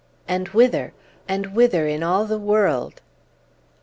And 0.27 0.47
whither? 0.47 0.93
And 1.27 1.53
whither, 1.55 1.85
in 1.85 2.01
all 2.01 2.25
the 2.25 2.39
world? 2.39 3.01